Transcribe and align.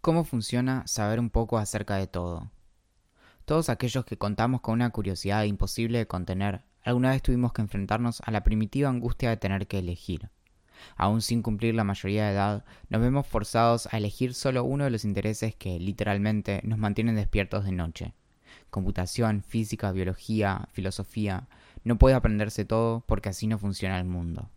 ¿Cómo 0.00 0.24
funciona 0.24 0.86
saber 0.86 1.20
un 1.20 1.28
poco 1.28 1.58
acerca 1.58 1.96
de 1.96 2.06
todo? 2.06 2.50
Todos 3.44 3.68
aquellos 3.68 4.06
que 4.06 4.16
contamos 4.16 4.62
con 4.62 4.72
una 4.72 4.88
curiosidad 4.88 5.44
imposible 5.44 5.98
de 5.98 6.06
contener, 6.06 6.62
alguna 6.82 7.10
vez 7.10 7.20
tuvimos 7.20 7.52
que 7.52 7.60
enfrentarnos 7.60 8.22
a 8.24 8.30
la 8.30 8.42
primitiva 8.42 8.88
angustia 8.88 9.28
de 9.28 9.36
tener 9.36 9.66
que 9.66 9.78
elegir. 9.78 10.30
Aún 10.96 11.20
sin 11.20 11.42
cumplir 11.42 11.74
la 11.74 11.84
mayoría 11.84 12.24
de 12.24 12.32
edad, 12.32 12.64
nos 12.88 13.02
vemos 13.02 13.26
forzados 13.26 13.92
a 13.92 13.98
elegir 13.98 14.32
solo 14.32 14.64
uno 14.64 14.84
de 14.84 14.90
los 14.90 15.04
intereses 15.04 15.54
que, 15.54 15.78
literalmente, 15.78 16.62
nos 16.64 16.78
mantienen 16.78 17.16
despiertos 17.16 17.66
de 17.66 17.72
noche. 17.72 18.14
Computación, 18.70 19.42
física, 19.42 19.92
biología, 19.92 20.66
filosofía, 20.72 21.46
no 21.84 21.98
puede 21.98 22.14
aprenderse 22.14 22.64
todo 22.64 23.04
porque 23.06 23.28
así 23.28 23.46
no 23.46 23.58
funciona 23.58 23.98
el 23.98 24.06
mundo. 24.06 24.48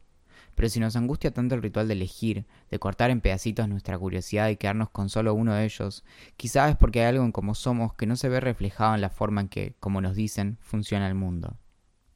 Pero 0.56 0.70
si 0.70 0.80
nos 0.80 0.96
angustia 0.96 1.32
tanto 1.32 1.56
el 1.56 1.62
ritual 1.62 1.88
de 1.88 1.94
elegir, 1.94 2.46
de 2.70 2.80
cortar 2.80 3.10
en 3.10 3.22
pedacitos 3.22 3.68
nuestra 3.68 3.98
curiosidad 3.98 4.50
y 4.50 4.58
quedarnos 4.58 4.90
con 4.90 5.10
solo 5.10 5.34
uno 5.34 5.54
de 5.54 5.66
ellos, 5.66 6.04
quizás 6.38 6.72
es 6.72 6.78
porque 6.78 7.02
hay 7.02 7.08
algo 7.08 7.26
en 7.26 7.32
cómo 7.32 7.56
somos 7.56 7.94
que 7.94 8.06
no 8.06 8.16
se 8.16 8.30
ve 8.30 8.40
reflejado 8.40 8.96
en 8.96 9.02
la 9.02 9.10
forma 9.10 9.42
en 9.42 9.50
que, 9.50 9.76
como 9.80 10.02
nos 10.02 10.16
dicen, 10.16 10.58
funciona 10.62 11.08
el 11.08 11.16
mundo. 11.16 11.58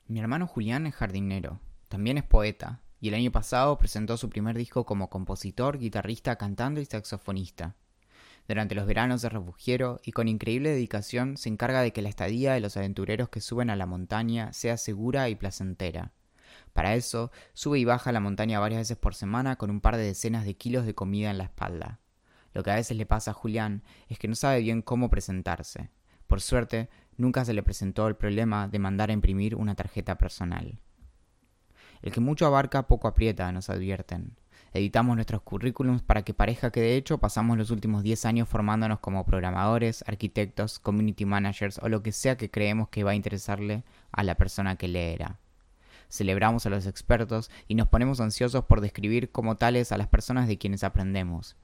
Mi 0.07 0.19
hermano 0.19 0.47
Julián 0.47 0.87
es 0.87 0.95
jardinero, 0.95 1.59
también 1.87 2.17
es 2.17 2.23
poeta, 2.23 2.81
y 2.99 3.09
el 3.09 3.15
año 3.15 3.31
pasado 3.31 3.77
presentó 3.77 4.17
su 4.17 4.29
primer 4.29 4.57
disco 4.57 4.85
como 4.85 5.09
compositor, 5.09 5.77
guitarrista, 5.77 6.35
cantante 6.37 6.81
y 6.81 6.85
saxofonista. 6.85 7.75
Durante 8.47 8.75
los 8.75 8.87
veranos 8.87 9.21
de 9.21 9.29
refugiero 9.29 9.99
y 10.03 10.13
con 10.13 10.29
increíble 10.29 10.69
dedicación 10.69 11.35
se 11.35 11.49
encarga 11.49 11.81
de 11.81 11.91
que 11.91 12.01
la 12.01 12.09
estadía 12.09 12.53
de 12.53 12.61
los 12.61 12.77
aventureros 12.77 13.29
que 13.29 13.41
suben 13.41 13.69
a 13.69 13.75
la 13.75 13.85
montaña 13.85 14.53
sea 14.53 14.77
segura 14.77 15.27
y 15.27 15.35
placentera. 15.35 16.13
Para 16.77 16.93
eso, 16.93 17.31
sube 17.53 17.79
y 17.79 17.85
baja 17.85 18.11
la 18.11 18.19
montaña 18.19 18.59
varias 18.59 18.81
veces 18.81 18.97
por 18.97 19.15
semana 19.15 19.55
con 19.55 19.71
un 19.71 19.81
par 19.81 19.97
de 19.97 20.03
decenas 20.03 20.45
de 20.45 20.53
kilos 20.53 20.85
de 20.85 20.93
comida 20.93 21.31
en 21.31 21.39
la 21.39 21.45
espalda. 21.45 21.99
Lo 22.53 22.61
que 22.61 22.69
a 22.69 22.75
veces 22.75 22.95
le 22.95 23.07
pasa 23.07 23.31
a 23.31 23.33
Julián 23.33 23.81
es 24.09 24.19
que 24.19 24.27
no 24.27 24.35
sabe 24.35 24.59
bien 24.59 24.83
cómo 24.83 25.09
presentarse. 25.09 25.89
Por 26.27 26.39
suerte, 26.39 26.87
nunca 27.17 27.45
se 27.45 27.55
le 27.55 27.63
presentó 27.63 28.07
el 28.07 28.15
problema 28.15 28.67
de 28.67 28.77
mandar 28.77 29.09
a 29.09 29.13
imprimir 29.13 29.55
una 29.55 29.73
tarjeta 29.73 30.19
personal. 30.19 30.77
El 32.03 32.11
que 32.11 32.19
mucho 32.19 32.45
abarca, 32.45 32.85
poco 32.85 33.07
aprieta, 33.07 33.51
nos 33.51 33.71
advierten. 33.71 34.37
Editamos 34.71 35.15
nuestros 35.15 35.41
currículums 35.41 36.03
para 36.03 36.21
que 36.21 36.35
parezca 36.35 36.69
que 36.69 36.81
de 36.81 36.95
hecho 36.95 37.17
pasamos 37.17 37.57
los 37.57 37.71
últimos 37.71 38.03
10 38.03 38.23
años 38.25 38.49
formándonos 38.49 38.99
como 38.99 39.25
programadores, 39.25 40.03
arquitectos, 40.07 40.77
community 40.77 41.25
managers 41.25 41.79
o 41.79 41.89
lo 41.89 42.03
que 42.03 42.11
sea 42.11 42.37
que 42.37 42.51
creemos 42.51 42.89
que 42.89 43.03
va 43.03 43.11
a 43.11 43.15
interesarle 43.15 43.83
a 44.11 44.21
la 44.21 44.35
persona 44.35 44.75
que 44.75 44.87
leerá 44.87 45.39
celebramos 46.09 46.65
a 46.65 46.69
los 46.69 46.85
expertos 46.85 47.49
y 47.67 47.75
nos 47.75 47.87
ponemos 47.87 48.19
ansiosos 48.19 48.65
por 48.65 48.81
describir 48.81 49.31
como 49.31 49.55
tales 49.55 49.91
a 49.91 49.97
las 49.97 50.07
personas 50.07 50.47
de 50.47 50.57
quienes 50.57 50.83
aprendemos. 50.83 51.55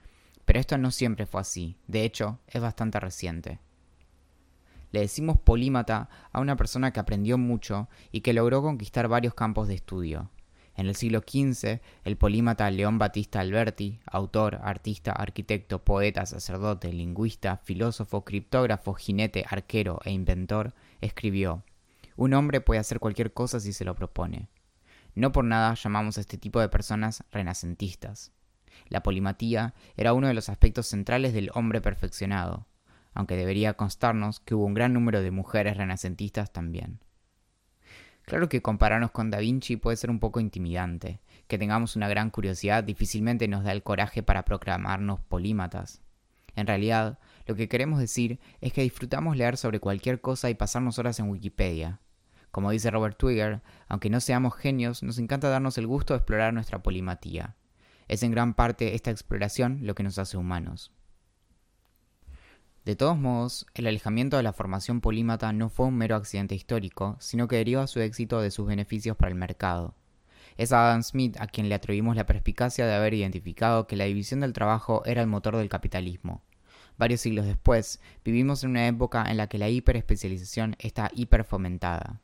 Pero 0.45 0.59
esto 0.59 0.77
no 0.77 0.91
siempre 0.91 1.25
fue 1.25 1.41
así, 1.41 1.77
de 1.87 2.03
hecho, 2.03 2.39
es 2.47 2.61
bastante 2.61 2.99
reciente. 2.99 3.59
Le 4.91 4.99
decimos 4.99 5.39
polímata 5.39 6.09
a 6.31 6.39
una 6.39 6.55
persona 6.55 6.91
que 6.91 6.99
aprendió 6.99 7.37
mucho 7.37 7.89
y 8.11 8.21
que 8.21 8.33
logró 8.33 8.61
conquistar 8.61 9.07
varios 9.07 9.33
campos 9.33 9.67
de 9.67 9.73
estudio. 9.73 10.29
En 10.75 10.87
el 10.87 10.95
siglo 10.95 11.19
XV, 11.19 11.79
el 12.03 12.17
polímata 12.17 12.69
León 12.69 12.97
Batista 12.97 13.39
Alberti, 13.39 13.99
autor, 14.05 14.59
artista, 14.63 15.11
arquitecto, 15.11 15.83
poeta, 15.83 16.25
sacerdote, 16.25 16.91
lingüista, 16.91 17.57
filósofo, 17.57 18.23
criptógrafo, 18.23 18.93
jinete, 18.93 19.45
arquero 19.47 19.99
e 20.03 20.11
inventor, 20.11 20.73
escribió 21.01 21.63
un 22.15 22.33
hombre 22.33 22.61
puede 22.61 22.79
hacer 22.79 22.99
cualquier 22.99 23.33
cosa 23.33 23.59
si 23.59 23.73
se 23.73 23.85
lo 23.85 23.95
propone. 23.95 24.49
No 25.15 25.31
por 25.31 25.45
nada 25.45 25.75
llamamos 25.75 26.17
a 26.17 26.21
este 26.21 26.37
tipo 26.37 26.59
de 26.59 26.69
personas 26.69 27.23
renacentistas. 27.31 28.31
La 28.87 29.03
polimatía 29.03 29.73
era 29.95 30.13
uno 30.13 30.27
de 30.27 30.33
los 30.33 30.49
aspectos 30.49 30.87
centrales 30.87 31.33
del 31.33 31.51
hombre 31.53 31.81
perfeccionado, 31.81 32.67
aunque 33.13 33.35
debería 33.35 33.75
constarnos 33.75 34.39
que 34.39 34.55
hubo 34.55 34.65
un 34.65 34.73
gran 34.73 34.93
número 34.93 35.21
de 35.21 35.31
mujeres 35.31 35.77
renacentistas 35.77 36.51
también. 36.51 36.99
Claro 38.25 38.47
que 38.49 38.61
compararnos 38.61 39.11
con 39.11 39.29
Da 39.29 39.39
Vinci 39.39 39.75
puede 39.75 39.97
ser 39.97 40.09
un 40.09 40.19
poco 40.19 40.39
intimidante, 40.39 41.19
que 41.47 41.57
tengamos 41.57 41.95
una 41.95 42.07
gran 42.07 42.29
curiosidad 42.29 42.83
difícilmente 42.83 43.47
nos 43.47 43.63
da 43.63 43.73
el 43.73 43.83
coraje 43.83 44.23
para 44.23 44.45
proclamarnos 44.45 45.19
polímatas. 45.19 46.01
En 46.55 46.67
realidad, 46.67 47.19
lo 47.45 47.55
que 47.55 47.67
queremos 47.67 47.99
decir 47.99 48.39
es 48.61 48.73
que 48.73 48.83
disfrutamos 48.83 49.35
leer 49.35 49.57
sobre 49.57 49.79
cualquier 49.79 50.21
cosa 50.21 50.49
y 50.49 50.55
pasarnos 50.55 50.99
horas 50.99 51.19
en 51.19 51.29
Wikipedia. 51.29 51.99
Como 52.51 52.71
dice 52.71 52.91
Robert 52.91 53.17
Twigger, 53.17 53.61
aunque 53.87 54.09
no 54.09 54.19
seamos 54.19 54.55
genios, 54.55 55.03
nos 55.03 55.17
encanta 55.17 55.49
darnos 55.49 55.77
el 55.77 55.87
gusto 55.87 56.13
de 56.13 56.19
explorar 56.19 56.53
nuestra 56.53 56.83
polimatía. 56.83 57.55
Es 58.07 58.23
en 58.23 58.31
gran 58.31 58.53
parte 58.53 58.95
esta 58.95 59.11
exploración 59.11 59.79
lo 59.81 59.95
que 59.95 60.03
nos 60.03 60.19
hace 60.19 60.37
humanos. 60.37 60.91
De 62.85 62.95
todos 62.95 63.17
modos, 63.17 63.65
el 63.73 63.87
alejamiento 63.87 64.37
de 64.37 64.43
la 64.43 64.51
formación 64.51 64.99
polímata 64.99 65.53
no 65.53 65.69
fue 65.69 65.85
un 65.87 65.97
mero 65.97 66.17
accidente 66.17 66.53
histórico, 66.53 67.15
sino 67.19 67.47
que 67.47 67.55
deriva 67.55 67.87
su 67.87 68.01
éxito 68.01 68.41
de 68.41 68.51
sus 68.51 68.67
beneficios 68.67 69.15
para 69.15 69.29
el 69.31 69.35
mercado. 69.35 69.95
Es 70.57 70.73
a 70.73 70.85
Adam 70.85 71.01
Smith 71.01 71.37
a 71.39 71.47
quien 71.47 71.69
le 71.69 71.75
atribuimos 71.75 72.15
la 72.15 72.25
perspicacia 72.25 72.85
de 72.85 72.93
haber 72.93 73.13
identificado 73.13 73.87
que 73.87 73.95
la 73.95 74.05
división 74.05 74.41
del 74.41 74.53
trabajo 74.53 75.01
era 75.05 75.21
el 75.21 75.27
motor 75.27 75.55
del 75.55 75.69
capitalismo. 75.69 76.43
Varios 76.97 77.21
siglos 77.21 77.45
después, 77.45 77.99
vivimos 78.23 78.63
en 78.63 78.71
una 78.71 78.87
época 78.87 79.25
en 79.29 79.37
la 79.37 79.47
que 79.47 79.57
la 79.57 79.69
hiperespecialización 79.69 80.75
está 80.79 81.09
hiperfomentada. 81.13 82.21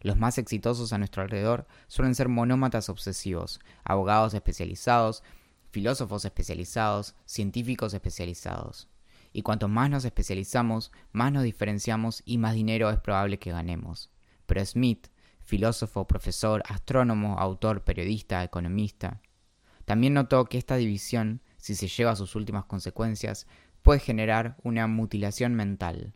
Los 0.00 0.16
más 0.16 0.38
exitosos 0.38 0.92
a 0.92 0.98
nuestro 0.98 1.22
alrededor 1.22 1.66
suelen 1.86 2.14
ser 2.14 2.28
monómatas 2.28 2.88
obsesivos, 2.88 3.60
abogados 3.84 4.34
especializados, 4.34 5.22
filósofos 5.70 6.24
especializados, 6.24 7.14
científicos 7.26 7.94
especializados. 7.94 8.88
Y 9.32 9.42
cuanto 9.42 9.68
más 9.68 9.90
nos 9.90 10.04
especializamos, 10.04 10.92
más 11.12 11.32
nos 11.32 11.42
diferenciamos 11.42 12.22
y 12.24 12.38
más 12.38 12.54
dinero 12.54 12.90
es 12.90 12.98
probable 12.98 13.38
que 13.38 13.52
ganemos. 13.52 14.10
Pero 14.46 14.64
Smith, 14.64 15.08
filósofo, 15.40 16.06
profesor, 16.06 16.62
astrónomo, 16.66 17.38
autor, 17.38 17.84
periodista, 17.84 18.42
economista, 18.42 19.20
también 19.84 20.14
notó 20.14 20.44
que 20.44 20.58
esta 20.58 20.76
división, 20.76 21.40
si 21.56 21.74
se 21.74 21.88
lleva 21.88 22.10
a 22.10 22.16
sus 22.16 22.34
últimas 22.36 22.66
consecuencias, 22.66 23.46
puede 23.88 24.00
generar 24.00 24.58
una 24.64 24.86
mutilación 24.86 25.54
mental. 25.54 26.12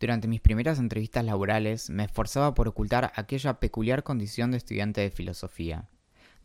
Durante 0.00 0.28
mis 0.28 0.40
primeras 0.40 0.78
entrevistas 0.78 1.22
laborales 1.22 1.90
me 1.90 2.04
esforzaba 2.04 2.54
por 2.54 2.68
ocultar 2.68 3.12
aquella 3.16 3.60
peculiar 3.60 4.02
condición 4.02 4.50
de 4.50 4.56
estudiante 4.56 5.02
de 5.02 5.10
filosofía. 5.10 5.90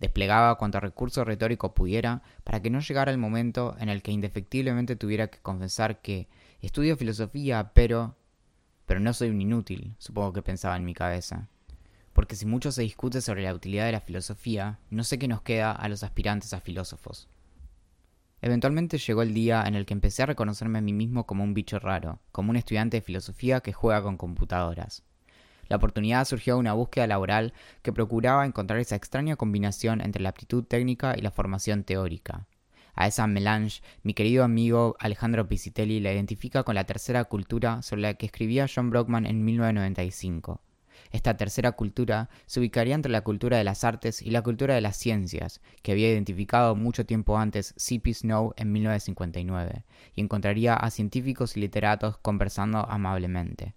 Desplegaba 0.02 0.58
cuanto 0.58 0.82
recurso 0.82 1.24
retórico 1.24 1.74
pudiera 1.74 2.22
para 2.44 2.62
que 2.62 2.70
no 2.70 2.82
llegara 2.82 3.12
el 3.12 3.18
momento 3.18 3.78
en 3.80 3.88
el 3.88 4.02
que 4.02 4.12
indefectiblemente 4.12 4.98
tuviera 4.98 5.30
que 5.30 5.40
confesar 5.40 6.02
que 6.02 6.28
estudio 6.60 6.98
filosofía, 6.98 7.72
pero... 7.74 8.18
pero 8.86 9.00
no 9.00 9.14
soy 9.14 9.30
un 9.30 9.40
inútil, 9.42 9.96
supongo 10.00 10.34
que 10.34 10.42
pensaba 10.42 10.76
en 10.76 10.84
mi 10.84 10.94
cabeza. 10.94 11.48
Porque 12.12 12.36
si 12.36 12.46
mucho 12.46 12.74
se 12.74 12.82
discute 12.82 13.22
sobre 13.22 13.44
la 13.44 13.54
utilidad 13.54 13.86
de 13.86 13.94
la 13.94 14.02
filosofía, 14.02 14.80
no 14.90 15.06
sé 15.06 15.18
qué 15.18 15.30
nos 15.30 15.44
queda 15.44 15.72
a 15.72 15.88
los 15.88 16.04
aspirantes 16.04 16.52
a 16.52 16.60
filósofos. 16.60 17.30
Eventualmente 18.42 18.98
llegó 18.98 19.22
el 19.22 19.34
día 19.34 19.64
en 19.66 19.76
el 19.76 19.86
que 19.86 19.94
empecé 19.94 20.24
a 20.24 20.28
reconocerme 20.28 20.80
a 20.80 20.82
mí 20.82 20.94
mismo 20.94 21.26
como 21.26 21.44
un 21.44 21.54
bicho 21.54 21.78
raro, 21.78 22.22
como 22.32 22.52
un 22.52 22.56
estudiante 22.56 22.98
de 22.98 23.02
filosofía 23.02 23.60
que 23.60 23.74
juega 23.74 24.02
con 24.02 24.16
computadoras. 24.16 25.04
La 25.68 25.76
oportunidad 25.76 26.26
surgió 26.26 26.56
de 26.56 26.62
una 26.62 26.74
búsqueda 26.74 27.06
laboral 27.06 27.54
que 27.82 27.94
procuraba 27.94 28.46
encontrar 28.46 28.80
esa 28.80 28.96
extraña 28.96 29.36
combinación 29.36 30.02
entre 30.02 30.22
la 30.22 30.30
aptitud 30.30 30.64
técnica 30.64 31.16
y 31.18 31.22
la 31.22 31.32
formación 31.32 31.84
teórica. 31.84 32.48
A 32.96 33.08
esa 33.08 33.28
melange, 33.28 33.82
mi 34.04 34.14
querido 34.14 34.44
amigo 34.44 34.96
Alejandro 35.00 35.48
Pisitelli 35.48 36.00
la 36.00 36.14
identifica 36.14 36.64
con 36.64 36.76
la 36.76 36.86
tercera 36.86 37.26
cultura 37.26 37.82
sobre 37.82 38.02
la 38.02 38.14
que 38.16 38.26
escribía 38.26 38.68
John 38.74 38.90
Brockman 38.90 39.26
en 39.26 39.46
1995 39.46 40.62
esta 41.12 41.38
tercera 41.38 41.72
cultura 41.74 42.30
se 42.46 42.60
ubicaría 42.60 42.96
entre 42.96 43.12
la 43.12 43.22
cultura 43.22 43.58
de 43.58 43.64
las 43.64 43.84
artes 43.84 44.22
y 44.22 44.30
la 44.30 44.42
cultura 44.42 44.76
de 44.76 44.82
las 44.82 44.98
ciencias, 44.98 45.62
que 45.82 45.92
había 45.92 46.12
identificado 46.12 46.76
mucho 46.76 47.06
tiempo 47.06 47.38
antes 47.38 47.74
C.P. 47.78 48.14
Snow 48.14 48.54
en 48.58 48.72
1959, 48.72 49.86
y 50.16 50.22
encontraría 50.22 50.76
a 50.76 50.90
científicos 50.92 51.58
y 51.58 51.62
literatos 51.62 52.18
conversando 52.20 52.80
amablemente. 52.90 53.76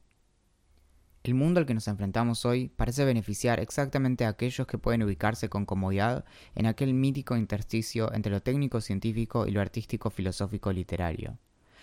El 1.24 1.34
mundo 1.34 1.60
al 1.60 1.66
que 1.66 1.74
nos 1.74 1.86
enfrentamos 1.86 2.44
hoy 2.44 2.68
parece 2.68 3.04
beneficiar 3.04 3.60
exactamente 3.60 4.24
a 4.24 4.30
aquellos 4.30 4.66
que 4.66 4.78
pueden 4.78 5.04
ubicarse 5.04 5.48
con 5.48 5.64
comodidad 5.66 6.24
en 6.56 6.66
aquel 6.66 6.94
mítico 6.94 7.36
intersticio 7.36 8.12
entre 8.12 8.32
lo 8.32 8.42
técnico 8.42 8.80
científico 8.80 9.46
y 9.46 9.52
lo 9.52 9.60
artístico 9.60 10.10
filosófico 10.10 10.72
literario. 10.72 11.38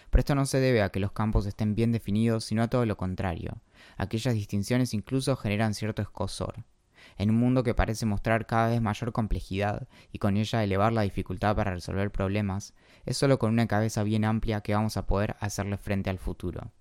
Pero 0.09 0.19
esto 0.19 0.35
no 0.35 0.45
se 0.45 0.59
debe 0.59 0.81
a 0.81 0.89
que 0.89 0.99
los 0.99 1.11
campos 1.11 1.45
estén 1.45 1.75
bien 1.75 1.91
definidos, 1.91 2.45
sino 2.45 2.63
a 2.63 2.67
todo 2.67 2.85
lo 2.85 2.97
contrario. 2.97 3.61
Aquellas 3.97 4.33
distinciones 4.33 4.93
incluso 4.93 5.35
generan 5.35 5.73
cierto 5.73 6.01
escosor. 6.01 6.65
En 7.17 7.29
un 7.29 7.37
mundo 7.37 7.63
que 7.63 7.73
parece 7.73 8.05
mostrar 8.05 8.45
cada 8.45 8.69
vez 8.69 8.81
mayor 8.81 9.11
complejidad 9.11 9.87
y 10.11 10.19
con 10.19 10.37
ella 10.37 10.63
elevar 10.63 10.93
la 10.93 11.01
dificultad 11.01 11.55
para 11.55 11.73
resolver 11.73 12.11
problemas, 12.11 12.73
es 13.05 13.17
solo 13.17 13.39
con 13.39 13.51
una 13.51 13.67
cabeza 13.67 14.03
bien 14.03 14.25
amplia 14.25 14.61
que 14.61 14.73
vamos 14.73 14.97
a 14.97 15.05
poder 15.05 15.35
hacerle 15.39 15.77
frente 15.77 16.09
al 16.09 16.19
futuro. 16.19 16.71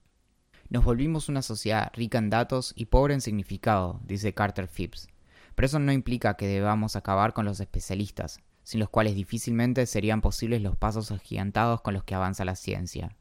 Nos 0.70 0.84
volvimos 0.84 1.28
una 1.28 1.42
sociedad 1.42 1.90
rica 1.94 2.18
en 2.18 2.30
datos 2.30 2.72
y 2.76 2.86
pobre 2.86 3.14
en 3.14 3.20
significado, 3.20 4.00
dice 4.04 4.34
Carter 4.34 4.68
Phipps. 4.68 5.08
Pero 5.54 5.66
eso 5.66 5.78
no 5.78 5.92
implica 5.92 6.34
que 6.34 6.46
debamos 6.46 6.94
acabar 6.94 7.32
con 7.32 7.44
los 7.44 7.58
especialistas, 7.58 8.40
sin 8.68 8.80
los 8.80 8.90
cuales 8.90 9.14
difícilmente 9.14 9.86
serían 9.86 10.20
posibles 10.20 10.60
los 10.60 10.76
pasos 10.76 11.10
agigantados 11.10 11.80
con 11.80 11.94
los 11.94 12.04
que 12.04 12.14
avanza 12.14 12.44
la 12.44 12.54
ciencia. 12.54 13.16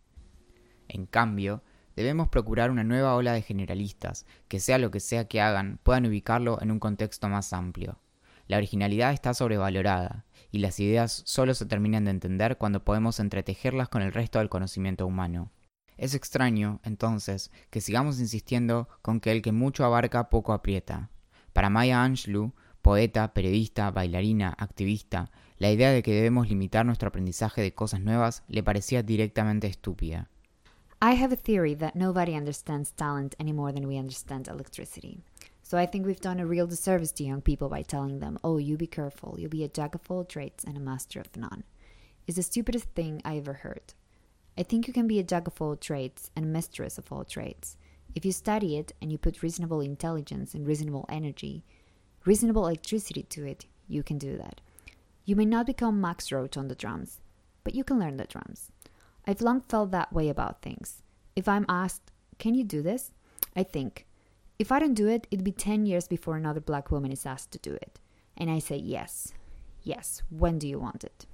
En 0.89 1.05
cambio, 1.05 1.63
debemos 1.95 2.27
procurar 2.27 2.69
una 2.69 2.83
nueva 2.83 3.15
ola 3.15 3.31
de 3.31 3.41
generalistas, 3.41 4.25
que 4.49 4.59
sea 4.59 4.77
lo 4.77 4.91
que 4.91 4.99
sea 4.99 5.29
que 5.29 5.39
hagan, 5.39 5.79
puedan 5.83 6.05
ubicarlo 6.05 6.61
en 6.61 6.69
un 6.69 6.79
contexto 6.81 7.29
más 7.29 7.53
amplio. 7.53 7.97
La 8.47 8.57
originalidad 8.57 9.13
está 9.13 9.33
sobrevalorada, 9.33 10.25
y 10.51 10.59
las 10.59 10.81
ideas 10.81 11.21
solo 11.25 11.53
se 11.53 11.65
terminan 11.65 12.03
de 12.03 12.11
entender 12.11 12.57
cuando 12.57 12.83
podemos 12.83 13.21
entretejerlas 13.21 13.87
con 13.87 14.01
el 14.01 14.11
resto 14.11 14.39
del 14.39 14.49
conocimiento 14.49 15.07
humano. 15.07 15.53
Es 15.95 16.13
extraño, 16.13 16.81
entonces, 16.83 17.51
que 17.69 17.79
sigamos 17.79 18.19
insistiendo 18.19 18.89
con 19.01 19.21
que 19.21 19.31
el 19.31 19.41
que 19.41 19.53
mucho 19.53 19.85
abarca 19.85 20.29
poco 20.29 20.51
aprieta. 20.51 21.09
Para 21.53 21.69
Maya 21.69 22.03
Angelou, 22.03 22.51
poeta, 22.87 23.33
periodista, 23.33 23.91
bailarina, 23.91 24.55
activista, 24.57 25.29
la 25.57 25.69
idea 25.69 25.91
de 25.91 26.01
que 26.01 26.13
debemos 26.13 26.47
limitar 26.47 26.85
nuestro 26.85 27.09
aprendizaje 27.09 27.61
de 27.61 27.73
cosas 27.73 27.99
nuevas 27.99 28.43
le 28.47 28.63
parecía 28.63 29.03
directamente 29.03 29.67
estúpida. 29.67 30.29
I 31.01 31.21
have 31.21 31.33
a 31.33 31.37
theory 31.37 31.75
that 31.75 31.95
nobody 31.95 32.33
understands 32.33 32.93
talent 32.93 33.35
any 33.39 33.51
more 33.51 33.73
than 33.73 33.89
we 33.89 33.99
understand 33.99 34.47
electricity. 34.47 35.19
So 35.63 35.77
I 35.77 35.85
think 35.85 36.05
we've 36.05 36.21
done 36.21 36.39
a 36.39 36.45
real 36.45 36.65
disservice 36.65 37.11
to 37.15 37.25
young 37.25 37.41
people 37.41 37.67
by 37.67 37.83
telling 37.83 38.19
them, 38.19 38.39
oh, 38.41 38.57
you 38.57 38.77
be 38.77 38.87
careful, 38.87 39.35
you'll 39.37 39.49
be 39.49 39.65
a 39.65 39.67
jack 39.67 39.93
of 39.93 40.09
all 40.09 40.23
trades 40.23 40.63
and 40.63 40.77
a 40.77 40.79
master 40.79 41.19
of 41.19 41.35
none. 41.35 41.65
It's 42.25 42.37
the 42.37 42.41
stupidest 42.41 42.87
thing 42.95 43.21
I 43.25 43.35
ever 43.35 43.55
heard. 43.63 43.95
I 44.57 44.63
think 44.63 44.87
you 44.87 44.93
can 44.93 45.07
be 45.07 45.19
a 45.19 45.23
jack 45.23 45.45
of 45.45 45.61
all 45.61 45.75
trades 45.75 46.31
and 46.37 46.45
a 46.45 46.47
mistress 46.47 46.97
of 46.97 47.11
all 47.11 47.25
trades. 47.25 47.75
If 48.15 48.23
you 48.23 48.31
study 48.31 48.77
it 48.77 48.93
and 49.01 49.11
you 49.11 49.17
put 49.17 49.43
reasonable 49.43 49.81
intelligence 49.81 50.53
and 50.53 50.65
reasonable 50.65 51.05
energy, 51.09 51.65
reasonable 52.27 52.67
electricity 52.67 53.23
to 53.23 53.45
it, 53.45 53.65
you 53.87 54.03
can 54.03 54.17
do 54.17 54.37
that. 54.37 54.59
You 55.25 55.35
may 55.37 55.45
not 55.45 55.65
become 55.65 56.01
Max 56.01 56.29
Roach 56.31 56.57
on 56.57 56.67
the 56.67 56.75
drums, 56.75 57.21
but 57.63 57.73
you 57.73 57.83
can 57.83 57.99
learn 57.99 58.17
the 58.17 58.25
drums. 58.25 58.69
I've 59.25 59.41
long 59.41 59.61
felt 59.61 59.91
that 59.91 60.11
way 60.11 60.27
about 60.29 60.61
things. 60.61 61.01
If 61.35 61.47
I'm 61.47 61.65
asked, 61.69 62.11
can 62.37 62.53
you 62.53 62.65
do 62.65 62.81
this? 62.81 63.11
I 63.55 63.63
think, 63.63 64.05
If 64.59 64.71
I 64.71 64.79
don't 64.79 64.95
do 64.95 65.07
it, 65.07 65.27
it'd 65.29 65.43
be 65.43 65.51
10 65.51 65.85
years 65.85 66.07
before 66.07 66.35
another 66.35 66.59
black 66.59 66.89
woman 66.91 67.11
is 67.11 67.27
asked 67.27 67.51
to 67.51 67.69
do 67.69 67.75
it. 67.75 67.99
And 68.35 68.49
I 68.49 68.59
say, 68.59 68.77
yes, 68.77 69.33
yes, 69.83 70.23
when 70.31 70.57
do 70.57 70.67
you 70.67 70.79
want 70.79 71.03
it? 71.03 71.27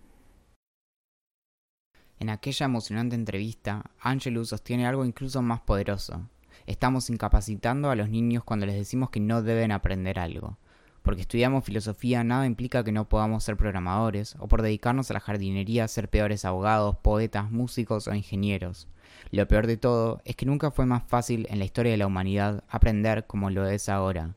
En 2.19 2.29
aquella 2.29 2.65
emocionante 2.65 3.15
entrevista, 3.15 3.83
Angelou 4.01 4.45
sostiene 4.45 4.85
algo 4.85 5.05
incluso 5.05 5.41
más 5.41 5.61
poderoso. 5.61 6.29
Estamos 6.67 7.09
incapacitando 7.09 7.89
a 7.89 7.95
los 7.95 8.09
niños 8.09 8.43
cuando 8.43 8.65
les 8.65 8.75
decimos 8.75 9.09
que 9.09 9.19
no 9.21 9.41
deben 9.41 9.71
aprender 9.71 10.19
algo. 10.19 10.57
Porque 11.03 11.21
estudiamos 11.21 11.65
filosofía 11.65 12.23
nada 12.23 12.47
implica 12.47 12.83
que 12.83 12.91
no 12.91 13.07
podamos 13.07 13.43
ser 13.43 13.57
programadores, 13.57 14.35
o 14.39 14.47
por 14.47 14.61
dedicarnos 14.61 15.11
a 15.11 15.13
la 15.13 15.19
jardinería 15.19 15.87
ser 15.87 16.09
peores 16.09 16.45
abogados, 16.45 16.95
poetas, 16.97 17.51
músicos 17.51 18.07
o 18.07 18.15
ingenieros. 18.15 18.87
Lo 19.29 19.47
peor 19.47 19.67
de 19.67 19.77
todo 19.77 20.21
es 20.25 20.35
que 20.35 20.45
nunca 20.45 20.71
fue 20.71 20.85
más 20.85 21.03
fácil 21.05 21.45
en 21.49 21.59
la 21.59 21.65
historia 21.65 21.91
de 21.91 21.97
la 21.97 22.07
humanidad 22.07 22.63
aprender 22.69 23.27
como 23.27 23.49
lo 23.49 23.67
es 23.67 23.89
ahora. 23.89 24.33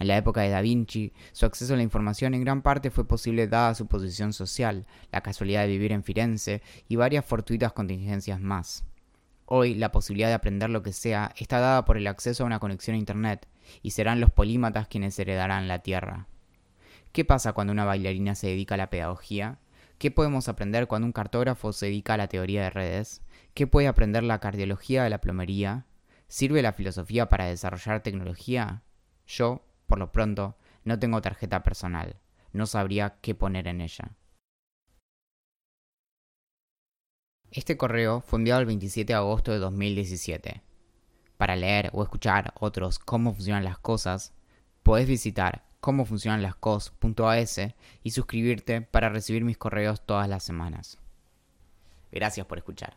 En 0.00 0.08
la 0.08 0.16
época 0.16 0.40
de 0.40 0.48
Da 0.48 0.62
Vinci, 0.62 1.12
su 1.32 1.46
acceso 1.46 1.74
a 1.74 1.76
la 1.76 1.82
información 1.82 2.34
en 2.34 2.40
gran 2.40 2.62
parte 2.62 2.90
fue 2.90 3.06
posible 3.06 3.46
dada 3.46 3.74
su 3.74 3.86
posición 3.86 4.32
social, 4.32 4.86
la 5.12 5.20
casualidad 5.20 5.62
de 5.62 5.68
vivir 5.68 5.92
en 5.92 6.02
Firenze 6.02 6.62
y 6.88 6.96
varias 6.96 7.24
fortuitas 7.24 7.72
contingencias 7.72 8.40
más. 8.40 8.84
Hoy 9.52 9.74
la 9.74 9.90
posibilidad 9.90 10.28
de 10.28 10.34
aprender 10.34 10.70
lo 10.70 10.84
que 10.84 10.92
sea 10.92 11.34
está 11.36 11.58
dada 11.58 11.84
por 11.84 11.96
el 11.96 12.06
acceso 12.06 12.44
a 12.44 12.46
una 12.46 12.60
conexión 12.60 12.94
a 12.94 13.00
Internet, 13.00 13.48
y 13.82 13.90
serán 13.90 14.20
los 14.20 14.30
polímatas 14.30 14.86
quienes 14.86 15.18
heredarán 15.18 15.66
la 15.66 15.80
Tierra. 15.80 16.28
¿Qué 17.10 17.24
pasa 17.24 17.52
cuando 17.52 17.72
una 17.72 17.84
bailarina 17.84 18.36
se 18.36 18.46
dedica 18.46 18.76
a 18.76 18.78
la 18.78 18.90
pedagogía? 18.90 19.58
¿Qué 19.98 20.12
podemos 20.12 20.48
aprender 20.48 20.86
cuando 20.86 21.06
un 21.06 21.12
cartógrafo 21.12 21.72
se 21.72 21.86
dedica 21.86 22.14
a 22.14 22.16
la 22.16 22.28
teoría 22.28 22.62
de 22.62 22.70
redes? 22.70 23.22
¿Qué 23.52 23.66
puede 23.66 23.88
aprender 23.88 24.22
la 24.22 24.38
cardiología 24.38 25.02
de 25.02 25.10
la 25.10 25.20
plomería? 25.20 25.84
¿Sirve 26.28 26.62
la 26.62 26.72
filosofía 26.72 27.28
para 27.28 27.46
desarrollar 27.46 28.04
tecnología? 28.04 28.84
Yo, 29.26 29.64
por 29.88 29.98
lo 29.98 30.12
pronto, 30.12 30.58
no 30.84 31.00
tengo 31.00 31.20
tarjeta 31.22 31.64
personal. 31.64 32.20
No 32.52 32.66
sabría 32.66 33.16
qué 33.20 33.34
poner 33.34 33.66
en 33.66 33.80
ella. 33.80 34.12
Este 37.52 37.76
correo 37.76 38.20
fue 38.20 38.38
enviado 38.38 38.60
el 38.60 38.66
27 38.66 39.12
de 39.12 39.16
agosto 39.16 39.50
de 39.50 39.58
2017. 39.58 40.62
Para 41.36 41.56
leer 41.56 41.90
o 41.92 42.04
escuchar 42.04 42.54
otros 42.60 43.00
cómo 43.00 43.34
funcionan 43.34 43.64
las 43.64 43.78
cosas, 43.78 44.32
podés 44.84 45.08
visitar 45.08 45.64
cómo 45.80 46.04
funcionan 46.04 46.42
las 46.42 46.54
cosas.as 46.54 47.60
y 48.04 48.10
suscribirte 48.12 48.82
para 48.82 49.08
recibir 49.08 49.44
mis 49.44 49.58
correos 49.58 50.00
todas 50.06 50.28
las 50.28 50.44
semanas. 50.44 50.98
Gracias 52.12 52.46
por 52.46 52.58
escuchar. 52.58 52.96